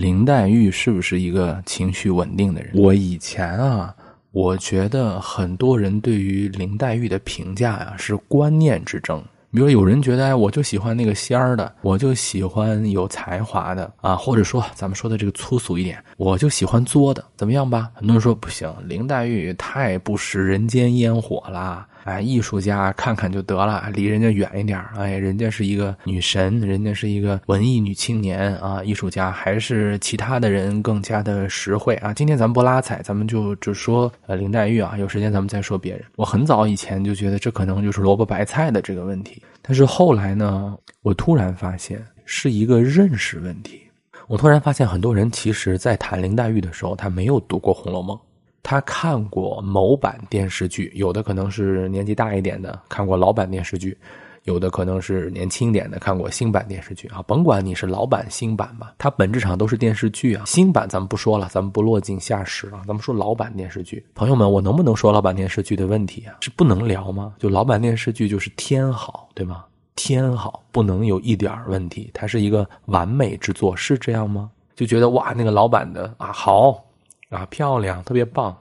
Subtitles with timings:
[0.00, 2.70] 林黛玉是不是一个情绪稳定的人？
[2.74, 3.94] 我以前啊，
[4.32, 9.22] 我觉得很多人对于林黛玉的评价呀是观念之争。
[9.52, 17.90] 比如有人觉得，哎，我就喜欢那个仙儿的，我就喜欢有才华的啊，或者说咱们说的这个粗俗一点，我就喜欢作的，怎么样吧？
[17.92, 21.86] 很多人说不行，林黛玉太不食人间烟火了。
[22.04, 32.12] 哎，艺术家看看就得了，离人家远一点哎，人家是一个女神，人家是一个文艺女青年啊，艺术家还是其他的人更加的实惠啊。
[32.14, 36.02] 今天咱们不拉踩，咱们就就说呃林黛玉啊，有时间咱们再说别人。
[36.16, 43.82] 我很早以前就觉得这可能就是萝卜白菜的这个问题，但是后来呢，我突然发现是一个认识问题。
[44.26, 48.16] 我突然发现很多人其实在谈林黛玉的时候，他没有读过《红楼梦》。
[48.62, 53.96] 他看过某版电视剧，有的可能是年纪大一点的看过老版电视剧，
[54.44, 57.22] 有的可能是年轻点的看过新版电视剧啊。
[57.26, 60.44] 甭管你是老版新版吧，它本质上都是电视剧啊。
[60.46, 64.04] 新版咱们不说了，咱们不落井下石了，咱们说老版电视剧。
[64.14, 66.36] 朋友们，我能不能说老版电视剧的问题啊？
[66.40, 67.34] 是不能聊吗？
[67.38, 69.64] 就老版电视剧就是天好，对吗？
[69.96, 74.50] 天好，不能有一点问题，它是一个完美之作，是这样吗？
[74.76, 76.82] 就觉得哇，那个老版的啊好。
[77.30, 78.54] 啊，漂亮，特别棒，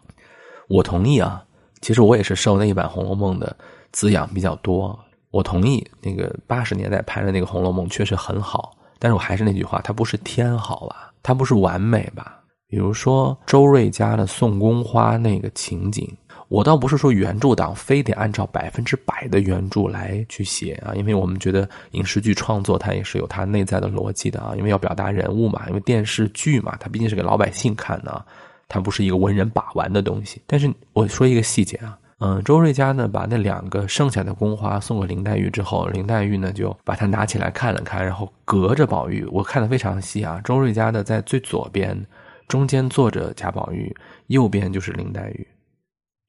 [0.67, 1.43] 我同意啊。
[1.81, 3.55] 其实我也是受那一版《红楼梦》的
[3.91, 4.97] 滋养比较多。
[5.31, 11.13] 我同意那个八十年代拍的那个《红楼梦》确实很好，但是我还是那句话，它不是天好吧？
[11.23, 12.41] 它不是完美吧？
[12.67, 16.07] 比如说周瑞家的送宫花那个情景。
[16.49, 28.11] 我倒不是说原著党非得按照百分之百的原著来去写啊，因为我们觉得影视剧创作它也是有它内在的逻辑的啊，因为要表达人物嘛，因为电视剧嘛，它毕竟是给老百姓看的。
[28.11, 28.25] 啊
[28.69, 41.99] 它不是一个文人把玩的东西，但是我说一个细节啊，嗯，周瑞家呢把那两个剩下的宫花送给林黛玉之后，林黛玉呢就把它拿起来看了看，然后隔着宝玉，我看的非常细啊，周瑞家的在最左边，
[42.47, 43.93] 中间坐着贾宝玉，
[44.27, 45.47] 右边就是林黛玉，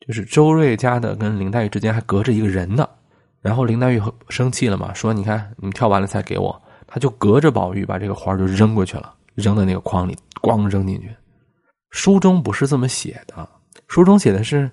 [0.06, 2.88] 就是周瑞家的跟林黛玉之间还隔着一个人呢，
[3.42, 4.00] 然后林黛玉
[4.30, 11.10] 生气了嘛，说你看你跳完了才给我，他就隔着宝玉把这个花就扔过去了，扔到那个筐里，咣扔进去。
[11.90, 13.48] 书中不是这么写的，
[13.88, 14.70] 书中写的是，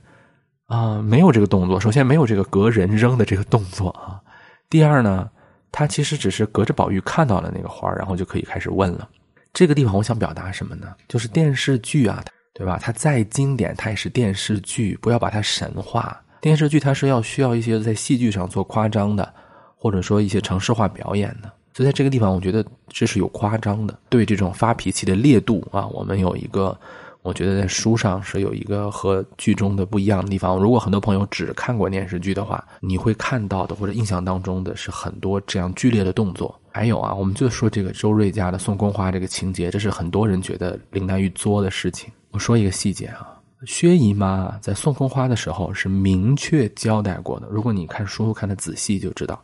[0.67, 1.79] 啊，没有这个动作。
[1.79, 4.21] 首先没有这个隔人扔的这个动作啊。
[4.69, 5.29] 第二呢，
[5.71, 9.09] 他其实只是隔着宝玉看到了那个花然后就可以开始问了。
[9.51, 10.93] 这个地方我想表达什么呢？
[11.07, 12.23] 就是电视剧啊，
[12.53, 12.77] 对吧？
[12.79, 16.15] 它再经典，它也是电视剧，不要把它神化。
[16.39, 19.33] 电视剧它是要需要一些在戏剧上做夸张的，
[19.75, 21.51] 或者说一些城市化表演的。
[21.73, 26.79] 所以在这个地方，我觉得这是有夸张的，对这种发脾气的烈度啊，我们有一个。
[27.27, 30.57] 我觉得在书上是有一个和剧中的不一样的地方。
[30.57, 36.57] 如果很多朋友只看过电视剧的话，你会看到的或者印象当中的是很多这样剧烈的动作。
[36.71, 42.09] 还有啊，我们就说这个周瑞家的送宫花这个情节，这是很多人觉得林黛玉作的事情。
[42.31, 47.47] 我说一个细节啊，薛姨妈在送宫花的时候是明确交代过的。
[47.51, 49.37] 如果你看书看的仔细，就知道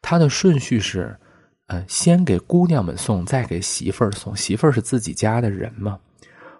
[0.00, 1.14] 她的顺序是：
[1.66, 4.34] 呃，先给姑娘们送，再给媳妇儿送。
[4.34, 5.98] 媳妇儿是自己家的人嘛。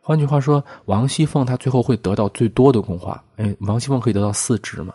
[0.02, 3.22] 换句话说，王熙凤她最后会得到最多的宫花。
[3.36, 4.94] 哎，王熙凤可以得到四支嘛？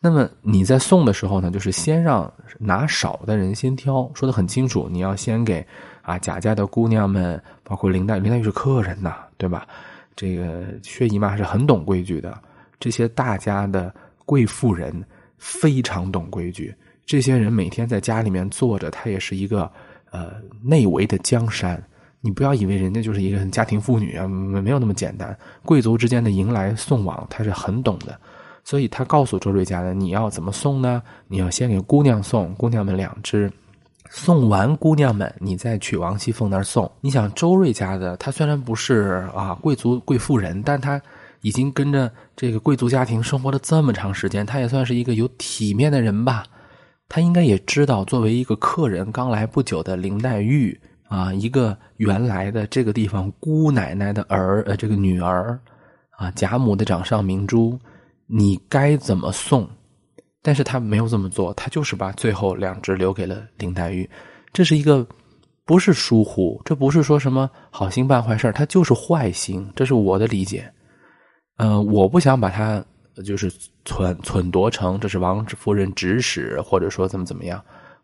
[0.00, 5.64] 那么你在送的时候呢，就是先让拿少的人先挑，说的很清楚，你要先给
[6.00, 9.68] 啊贾家的姑娘们，包括林黛林黛玉是客人呐，对吧？
[10.16, 12.36] 这个薛姨妈是很懂规矩的，
[12.78, 15.04] 这些大家的贵妇人
[15.36, 16.74] 非常懂规矩，
[17.04, 19.70] 这些人每天在家里面坐着，她也是一个
[20.10, 21.82] 呃内围的江山。
[22.22, 25.36] 你不要以为人家就是一个家庭妇女啊，没没有那么简单。
[25.64, 28.18] 贵族之间的迎来送往，他是很懂的，
[28.62, 31.02] 所以他告诉周瑞家的，你要怎么送呢？
[31.28, 33.50] 你要先给姑娘送，姑娘们两只，
[34.10, 36.90] 送完姑娘们，你再去王熙凤那儿送。
[37.00, 41.00] 你想周瑞家的，他虽然不是啊贵族贵妇人，但他
[41.40, 46.44] 已经跟着这个贵族家庭生活了这么长时间，他也算是一个有体面的人吧。
[47.08, 50.78] 他应该也知道，作为一个客人刚来不久的林黛玉。
[51.10, 55.58] 啊，一个原来的这个地方姑奶奶的儿，呃，这个女儿，
[56.12, 57.76] 啊，贾母的掌上明珠，
[58.28, 59.68] 你该怎么送？
[60.40, 64.08] 但是他没有这么做，他就是把最后两只留给了林黛玉。
[64.52, 65.04] 这是一个
[65.64, 70.72] 不是疏忽，这不是说什么好心办坏事他就是坏心，这是我的理解。
[71.56, 72.84] 嗯，我不想把它
[73.24, 73.52] 就是
[73.84, 77.60] 篡篡夺成这是王夫人指使，或者说怎么怎么样。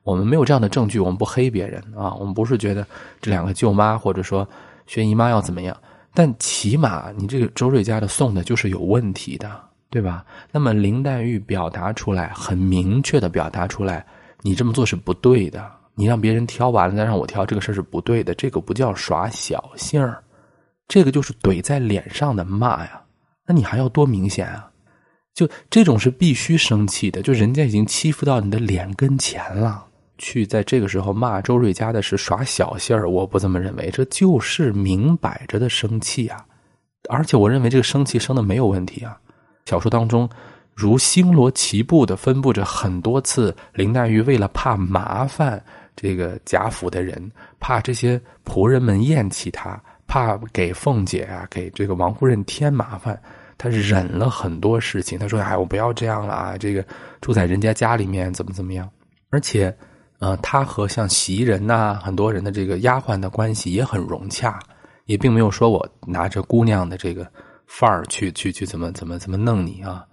[0.06, 2.14] 我们没有这样的证据，我们不黑别人啊。
[2.14, 2.86] 我们不是觉得
[3.20, 4.48] 这两个舅妈或者说
[4.86, 5.76] 薛姨妈要怎么样，
[6.14, 9.50] 但起码你这个周瑞家的送的就是有问题的，
[9.90, 10.24] 对吧？
[10.52, 14.06] 那么林黛玉表达出来，很明确的表达出来，
[14.42, 18.32] 你这么做是不对的，你让别人挑完了再让我挑，这个事儿是不对的。
[18.34, 20.22] 这个不叫耍小性儿，
[20.86, 23.02] 这个就是怼在脸上的骂呀。
[23.44, 24.70] 那你还要多明显啊？
[25.34, 29.85] 就这种是必须生气的，就人家已经欺负到你的脸跟前了，
[30.18, 36.44] 去在这个时候骂周瑞家的是耍小性儿，我不这么认为，这就是明摆着的生气啊。
[37.08, 39.18] 而且我认为这个生气生的没有问题啊。
[39.64, 40.28] 小说当中。
[40.78, 45.64] 如星罗棋布的分布着很多次，林黛玉为了怕麻烦
[45.96, 53.18] 这个贾府的人，怕这些仆人们厌弃她，怕给凤姐啊，给这个王夫人添麻烦，
[53.56, 55.18] 她忍了很多事情。
[55.18, 56.84] 她说：“哎，我不要这样了啊，这个
[57.22, 58.86] 住在人家家里面怎么怎么样？
[59.30, 59.74] 而且，
[60.18, 64.58] 呃，他和像袭人呐，很多人的这个丫鬟的关系也很融洽，
[65.04, 67.30] 也并没有说我拿着姑娘的这个
[67.66, 70.04] 范儿去去去怎么怎么怎么弄你啊。”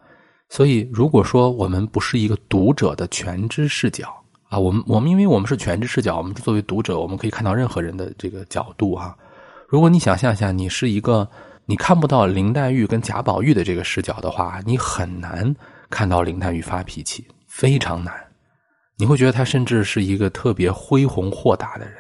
[0.50, 4.14] 所以，如果说我们不是一个读者的全知视角
[4.50, 9.16] 啊，我们我们因为我们是全知视角，我们作为读者，我们可以看到任何人的这个角度啊。
[9.68, 11.28] 如果你想象一下，你是一个
[11.66, 15.56] 你看不到林黛玉跟贾宝玉的这个视角的话，你很难
[15.90, 18.14] 看到林黛玉发脾气，非常难。
[18.98, 21.96] 你会觉得他甚至是一个特别恢宏豁达的人，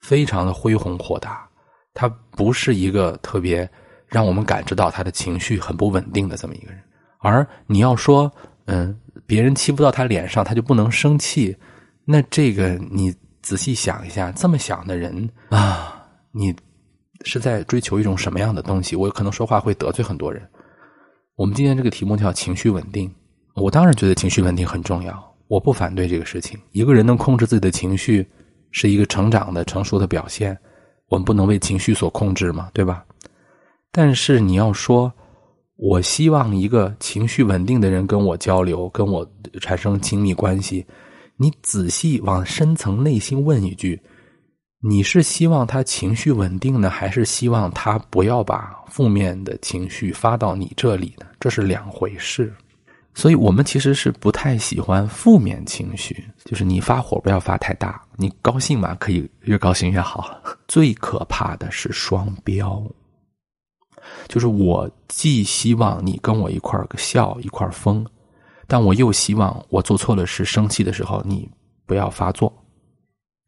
[0.00, 1.48] 非常的恢宏豁达。
[1.94, 3.68] 他不是一个特别
[4.06, 6.80] 让我们感知到他的情绪很不稳定的这么一个人。
[7.20, 8.30] 而你要说，
[8.66, 8.96] 嗯，
[9.26, 11.56] 别人欺负到他脸上，他就不能生气，
[12.04, 16.54] 那这个你仔细想一下，这么想的人啊，你
[17.24, 18.94] 是在追求一种什么样的东西？
[18.94, 20.48] 我可能说话会得罪很多人。
[21.34, 23.12] 我们今天这个题目叫情绪稳定，
[23.56, 26.58] 我当然觉得情绪稳定很重要，我不反对这个事情。
[26.72, 28.26] 一个人能控制自己的情绪，
[28.70, 30.56] 是一个成长的成熟的表现。
[31.08, 33.04] 我们不能为情绪所控制嘛，对吧？
[33.90, 35.12] 但是你要说。
[35.80, 39.24] 我希望一个情绪稳定的人跟我交流，跟我
[39.60, 40.84] 产生亲密关系。
[41.36, 43.96] 你仔细往深层内心问一句：
[44.82, 51.26] 你是希望他情绪稳定呢，还是希望他不要把负面的情绪发到你这里呢？
[51.38, 52.52] 这是两回事。
[53.14, 60.40] 所以我们其实是不太喜欢负面情绪，就是你发火不要发太大，你高兴嘛可以越高兴越好。
[60.68, 62.80] 最可怕的是双标。
[64.28, 68.06] 就是我既希望你跟我一块儿笑一块儿疯，
[68.66, 71.48] 但我又希望我做错了事生气的时候你
[71.86, 72.52] 不要发作，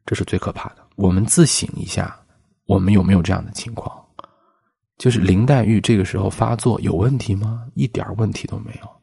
[0.05, 0.77] 这是最可怕的。
[0.97, 2.15] 我们自省一下，
[2.67, 3.99] 我们有没有这样的情况？
[4.99, 7.65] 就是林黛玉这个时候发作有问题吗？
[7.75, 9.00] 一点问题都没有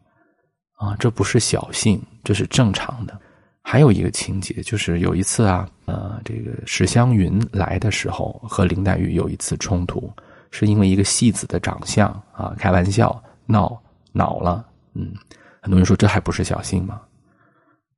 [0.78, 0.96] 啊！
[0.98, 3.20] 这不是小性，这是正常的。
[3.62, 10.12] 还有一个情节，就是有一次啊，呃，这个史湘云来的时候和林黛玉有一次冲突。
[10.50, 13.78] 是因为一个戏子的长相啊，开玩笑闹
[14.14, 15.14] 恼了，嗯，
[15.62, 17.02] 很多人说这还不是小性吗？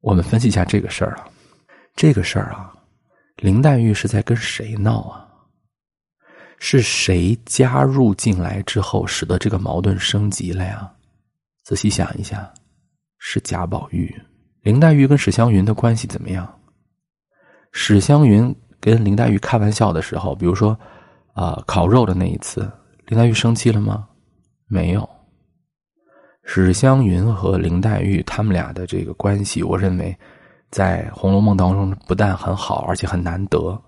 [0.02, 1.28] 我们分析一下这个事儿啊，
[1.96, 2.74] 这个事儿啊，
[3.36, 5.28] 林黛玉是在跟谁闹啊？
[6.58, 10.92] 是谁加入进来之后，使得这个矛盾升级了呀？
[11.64, 12.52] 仔细想一下，
[13.19, 14.12] 是贾宝玉。
[14.62, 16.51] 林黛玉跟史湘云的关系怎么样？
[17.71, 20.75] 史湘云跟林黛玉开玩笑的时候，比如说。
[21.33, 22.69] 啊，烤肉的那一次，
[23.06, 24.10] 林黛玉生气了吗？
[24.68, 25.07] 没有。
[26.44, 30.13] 史湘云和林黛玉他们俩的这个关系，我认为
[30.69, 33.81] 在《红楼梦》当中不但很好，而且很难得，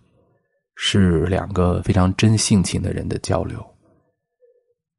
[0.76, 3.62] 是两个非常真性情的人的交流。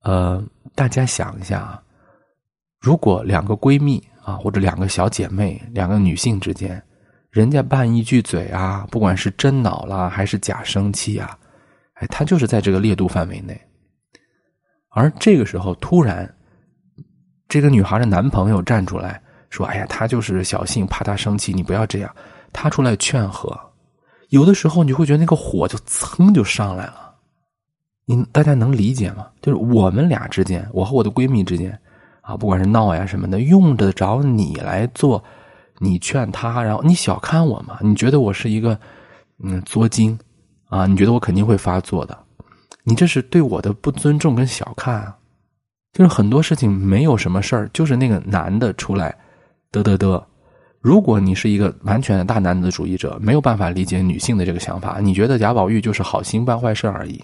[0.03, 1.83] 呃，大家想一下啊，
[2.81, 6.83] 如果两个闺蜜啊，或者两个小姐妹，两个女性之间，
[7.31, 11.39] 人家拌一句嘴啊，不管是真恼了还是假生气啊。
[12.11, 13.61] 他就是在这个烈度范围内，
[14.91, 16.29] 而这个时候突然，
[17.49, 22.13] 这个女孩的男朋友站出来说：“哎呀，他就是小性，怕他生气，你不要这样。”
[22.53, 23.57] 他出来劝和，
[24.31, 27.15] 有的时候你会觉得那个火就噌就上来了。
[28.05, 29.29] 你大家能理解吗？
[29.41, 31.79] 就是我们俩之间，我和我的闺蜜之间
[32.23, 35.23] 啊，不管是闹呀什么的，用得着你来做，
[35.79, 37.79] 你劝他，然后你小看我吗？
[37.83, 38.79] 你觉得我是一个
[39.45, 40.19] 嗯作精？
[40.69, 42.19] 啊，你觉得我肯定会发作的，
[42.85, 45.15] 你这是对我的不尊重跟小看啊！
[45.93, 49.15] 就是很多事情没有什么事儿，就是那个男的出来，
[49.71, 50.25] 得得得。
[50.81, 57.23] 如果你是一个完全的大男子主义者，没有办法理解女性的这个想法，你觉得贾宝玉就是好心办坏事而已，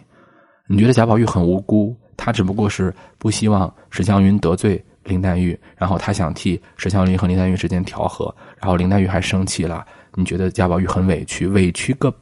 [0.69, 9.85] 你觉得贾宝玉很无辜，他只不过是不希望史湘云得罪林黛玉，然后他想替史湘云和林黛玉之间调和，然后林黛玉还生气了，
[10.15, 12.15] 你觉得贾宝玉很委屈，委屈个。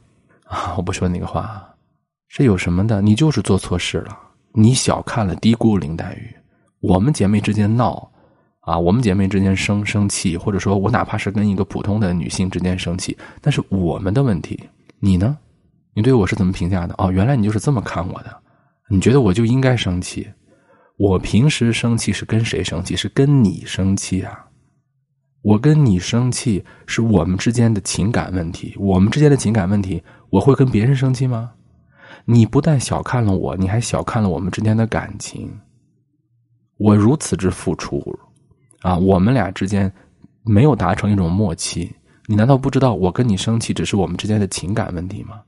[0.45, 1.61] 啊，我不说那个话，
[2.29, 3.01] 这有什么的？
[3.01, 4.17] 你就是做错事了，
[4.53, 6.33] 你小看了、低估林黛玉。
[6.79, 8.09] 我们姐妹之间闹，
[8.61, 14.57] 啊，我们姐妹之间生生气，或者说我哪怕是跟一个普通的女性之间生气，那是我们的问题。
[14.99, 15.37] 你呢？
[15.93, 16.95] 你对我是怎么评价的？
[16.97, 18.33] 哦，原来你就是这么看我的。
[18.89, 20.25] 你觉得我就应该生气？
[20.97, 22.95] 我平时生气是跟谁生气？
[22.95, 24.45] 是跟你生气啊？
[25.43, 28.75] 我跟你生气是我们之间的情感问题。
[28.79, 31.51] 我们之间的情感问题，我会跟别人生气吗？
[32.25, 35.47] 你不但小看了我，你还小看了我们之间的感情。
[36.77, 38.03] 我如此之付出。
[38.81, 39.91] 啊，我们俩之间
[40.43, 45.41] 没有达成一种默契，你难道不知道我跟你生气只是我们之间的情感问题吗？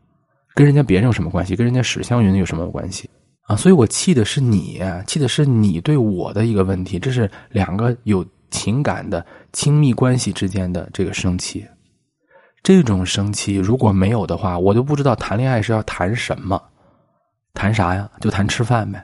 [0.53, 1.55] 跟人家别人有什么关系？
[1.55, 3.09] 跟人家史湘云有什么关系？
[3.49, 11.65] 啊，所以我气的是你，气的是你对我的一个问题，这是两个有情感的亲密关系之间的这个生气。
[12.61, 16.61] 这种生气如果没有的话，我就不知道谈恋爱是要谈什么，
[17.55, 18.07] 谈啥呀？
[18.21, 19.03] 就谈吃饭呗，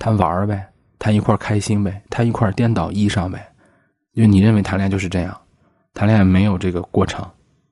[0.00, 0.66] 谈玩呗。
[0.98, 3.50] 谈一块开心呗，谈一块颠倒衣裳呗，
[4.14, 5.40] 因为你认为谈恋爱就是这样，
[5.94, 7.24] 谈恋爱没有这个过程。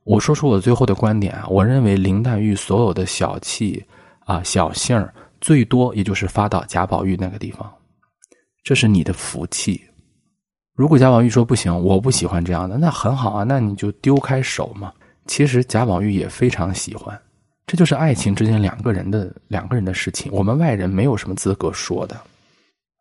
[0.04, 3.84] 我说出我最后的观点啊，我认为林黛玉所有的小气
[4.20, 7.72] 啊、小性儿，最多也就是发到贾宝玉那个地方，
[8.62, 9.80] 这是你的福气。
[10.74, 14.92] 如果贾宝玉说不行，我不喜欢这样的，那很好啊，那你就丢开手嘛。
[15.26, 17.20] 其实贾宝玉也非常喜欢，
[17.66, 22.16] 这就是爱情之间两个人的两个人的事情，我们外人没有什么资格说的。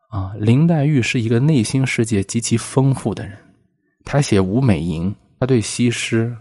[0.10, 3.38] 啊，林黛玉是一个内心世界极其丰富的人。
[4.06, 6.36] 她写吴美莹，她对西施，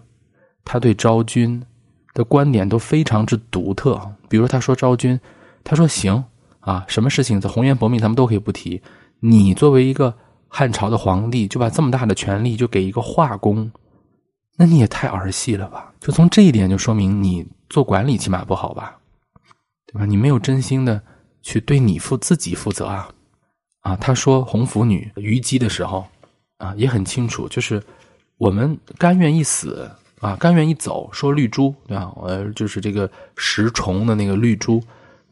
[0.65, 1.63] 她对昭君
[2.15, 4.01] 的观点都非常之独特。
[4.29, 5.19] 比如，她说昭君，
[5.67, 6.25] 他说行
[6.61, 8.81] 啊，什么事情在红颜薄命他们都可以不提。
[9.19, 10.15] 你作为一个
[10.47, 13.71] 汉朝的皇帝，就把这么大的权力就给一个画工，
[14.57, 15.93] 那你也太儿戏了吧？
[16.01, 18.97] 就从这一点就说明你做管理起码不好吧，
[19.87, 20.07] 对吧？
[20.07, 21.03] 你没有真心的
[21.43, 23.09] 去对你负自己负责啊。
[23.81, 26.07] 啊，他说红拂女虞姬的时候，
[26.59, 27.83] 啊也很清楚，就是
[28.39, 31.09] 我们甘愿一死啊，甘愿一走。
[31.13, 32.13] 说绿珠对吧？
[32.23, 34.83] 呃，就是这个食虫的那个绿珠，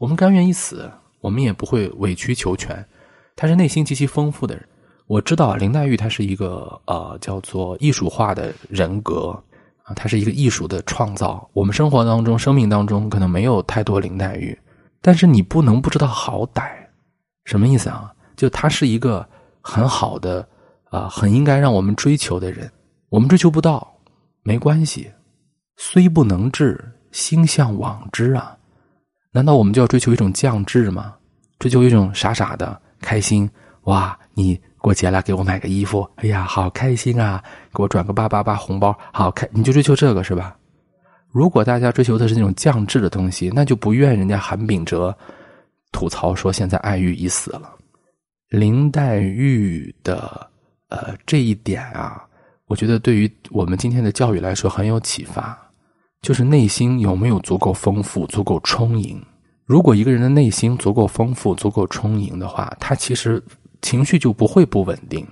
[0.04, 0.92] 我们甘愿一死，
[1.22, 2.86] 我们也不会委曲求全。
[3.34, 4.62] 他是内心极其丰富的人。
[5.06, 9.30] 我知道林黛玉她是一个呃叫做艺术化的人格
[9.82, 11.48] 啊，她是一个艺术的创造。
[11.54, 14.58] 我们生活当中、生命当中可能没有太多林黛玉，
[15.00, 16.70] 但是你不能不知道好歹，
[17.46, 18.12] 什么意思啊？
[18.36, 19.26] 就他是一个
[19.62, 20.46] 很好的
[20.90, 22.70] 啊，很应该让我们追求的人。
[23.08, 23.90] 我们追求不到，
[24.42, 25.10] 没关系，
[25.78, 28.54] 虽不能至，心向往之啊。
[29.34, 31.12] 难道我们就要追求一种降智吗？
[31.58, 33.50] 追求一种傻傻的开心？
[33.82, 37.42] 哇，你过节了，给我买个衣服，哎呀，好开心啊！
[37.74, 40.56] 给我转个八八八红包，好开，你就追求这个是吧？
[41.32, 45.12] 如果大家追求的是那种降智的东西，那就不怨人家韩炳哲
[45.90, 47.74] 吐槽说现在爱玉已死了。
[48.50, 50.48] 林黛玉的
[50.90, 52.24] 呃这一点啊，
[52.66, 55.58] 我觉得对于我们今天的教育来说很有启发。
[56.24, 59.22] 就是内心有没有足够丰富、足够充盈？
[59.66, 63.44] 如果一个人的内心足够丰富、足够充盈的话，他其实
[63.82, 65.26] 情绪就不会不稳定，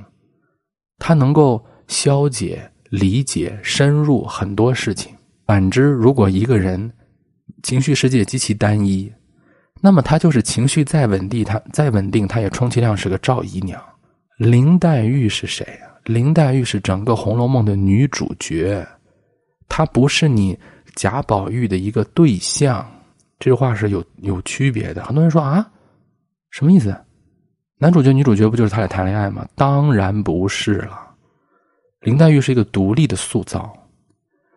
[0.99, 5.15] 他能够消解、理解、深入很多事情。
[5.47, 6.93] 反之，如果一个人
[7.63, 9.11] 情绪世界极其单一，
[9.81, 13.83] 那么他就是情绪再稳定，他再稳定，他也充其量是个赵姨娘。
[14.37, 15.89] 林黛玉是谁啊？
[16.05, 18.87] 林黛玉是整个《红楼梦》的女主角，
[19.69, 20.59] 她不是你
[20.95, 22.87] 贾宝玉的一个对象。
[23.39, 25.05] 这句话是有有区别的。
[25.05, 25.69] 很多人说啊，
[26.51, 26.97] 什么意思？
[27.79, 29.47] 男主角、女主角不就是他俩谈恋爱吗？
[29.57, 30.99] 当然不是了。
[32.01, 33.73] 林黛玉是一个独立的塑造，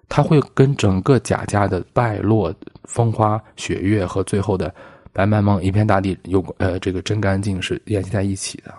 [0.07, 4.73] 她会跟整个贾家的败落、风花雪月和最后的。
[5.11, 8.71] 白茫茫一片大地有呃这个真干净是联系在一起的，《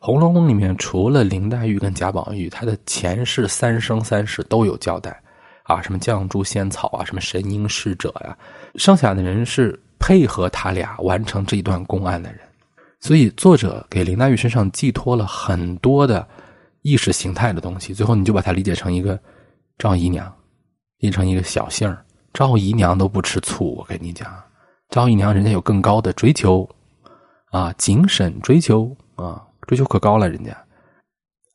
[0.00, 5.22] 红楼梦》里面除了林黛玉跟贾宝玉，他的前世三生三世都有交代，
[5.74, 8.36] 啊什么绛珠仙草啊，什么神瑛侍者呀，
[8.74, 12.40] 剩下的人是配合他俩完成这一段公案的人，
[13.00, 16.26] 所以作者给林黛玉身上寄托了很多的
[16.82, 19.18] 意识形态的东西，最后你就把它理解成一个
[19.78, 20.32] 赵姨娘，
[20.98, 24.30] 变成一个小姓儿，赵姨娘都不吃醋，我跟你讲。
[24.88, 26.68] 赵姨娘，人家有更高的追求，
[27.52, 30.28] 啊，谨慎追求啊，追求可高了。
[30.28, 30.56] 人家，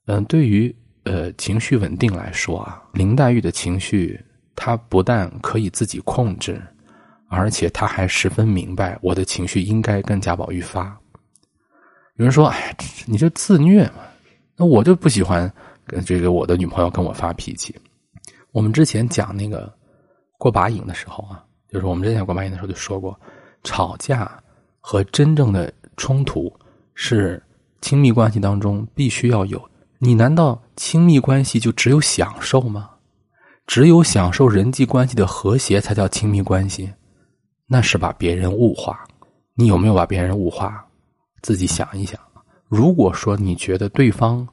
[0.05, 0.73] 嗯，对于
[1.05, 4.19] 呃情绪稳定来说啊，林黛玉的情绪，
[4.55, 6.61] 她不但可以自己控制，
[7.29, 10.95] 而且她还十分明白我的情绪应该跟贾宝玉发。
[12.17, 14.03] 有人说：“哎，你这自虐嘛？”
[14.57, 15.51] 那我就不喜欢
[15.85, 17.75] 跟这个我的女朋友跟我发脾气。
[18.51, 19.73] 我们之前讲那个
[20.37, 21.43] 过把瘾的时候啊。
[21.67, 23.19] 就是我们之前过把瘾的时候就说过，
[23.63, 24.41] 吵架
[24.79, 26.49] 和真正的冲突
[26.93, 27.41] 是
[27.81, 29.61] 亲密关系当中必须要有。
[29.99, 32.89] 你难道亲密关系就只有享受吗？
[33.65, 36.91] 只有享受人际关系的和谐才叫亲密关系？
[37.65, 39.03] 那是把别人物化。
[39.55, 40.85] 你有没有把别人物化？
[41.41, 42.19] 自己想一想。
[42.67, 44.47] 如果说你觉得对方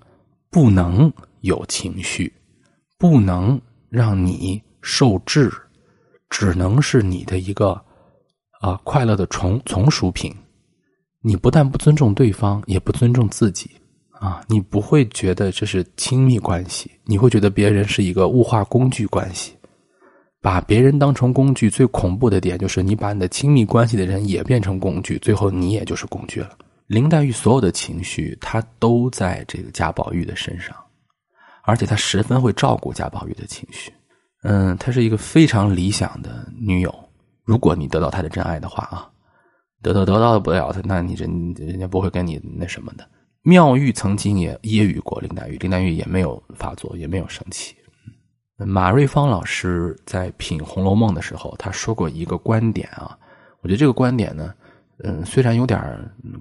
[0.50, 2.32] 不能有情绪，
[2.99, 5.52] 不能让你受制，
[6.30, 7.72] 只能是你的一个
[8.61, 10.34] 啊快乐的从从属品，
[11.20, 13.70] 你不但不尊重对方，也不尊重自己。
[14.23, 19.52] 啊，你不会觉得这是亲密关系，你会觉得别人是一个物化工具关系，
[20.41, 26.57] 把别人当成工具，最恐怖的点就是你把你的亲密关系的人也变成工具，最后你也就是工具了。
[26.87, 30.73] 林黛玉所有的情绪，她都在这个贾宝玉的身上，
[31.64, 33.93] 而且她十分会照顾贾宝玉的情绪。
[34.45, 36.95] 嗯，她是一个非常理想的女友。
[37.43, 39.11] 如果你得到她的真爱的话啊，
[39.83, 43.05] 得到得到不了她，那你人人家不会跟你那什么的。
[43.42, 47.75] 妙玉曾经也揶揄过林黛玉，林黛玉也没有发作，也没有生气。
[48.56, 53.18] 马瑞芳老师在品《红楼梦》的时候，他说过一个观点啊，
[53.61, 54.54] 我觉得这个观点呢，
[55.02, 55.80] 嗯，虽然有点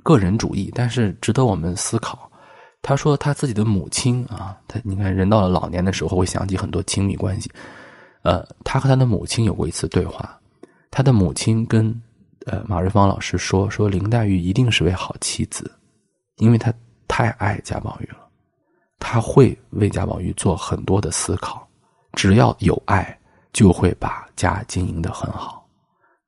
[0.03, 2.29] 个人主义，但是值得我们思考。
[2.83, 7.49] 他说他自己的母亲啊，他你看人到了老年的时候会想起很多亲密关系，
[8.21, 10.39] 呃，他和他的母亲有过一次对话，
[10.91, 11.99] 他的母亲跟
[12.45, 15.71] 呃马瑞芳老师说，说林黛玉一定是位好妻子，
[16.37, 16.71] 因为她。
[17.11, 18.19] 太爱贾宝玉了，
[18.97, 21.67] 他会为贾宝玉做很多的思考。
[22.13, 23.19] 只要有爱，
[23.51, 25.67] 就会把家经营的很好。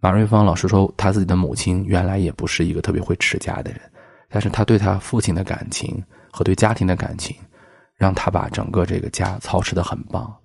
[0.01, 3.79] 马瑞芳老师说，他自己的母亲原来也不是一个特别会持家的人，
[4.27, 7.33] 但是他对他父亲的感情和对家庭的感情，
[7.95, 10.35] 让他把整个这个家操持的很棒。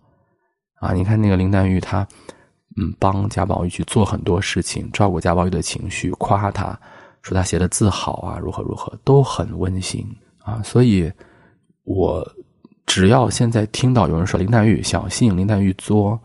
[0.76, 2.06] 啊，你看那个林黛玉，她
[2.76, 6.78] 嗯帮贾宝玉去做很多事情，照顾贾宝玉的情绪，夸他
[7.22, 10.06] 说他写的字好啊，如何如何，都很温馨。
[10.48, 11.12] 啊，所以，
[11.84, 12.26] 我
[12.86, 16.18] 只要现在听到有人说林黛玉想吸引、林黛玉作，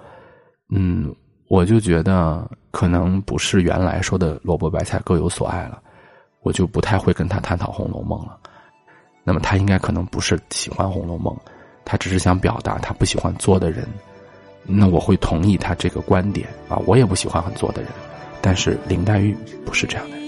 [0.69, 1.13] 嗯，
[1.49, 5.81] 我就觉得可能不是原来说的萝卜白菜各有所爱了，
[6.41, 8.39] 我就不太会跟他探讨《红楼梦》了。
[9.25, 11.35] 那么他应该可能不是喜欢《红楼梦》，
[11.83, 13.85] 他只是想表达他不喜欢作的人。
[14.65, 17.91] 那我会同意他这个观点啊，我也不喜欢很作的人，
[18.41, 20.23] 但是林黛玉不是这样的人。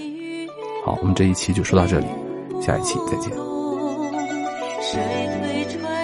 [0.84, 2.06] 好，我们这一期就说到这里，
[2.60, 3.55] 下一期再见。
[4.92, 5.95] 谁推船？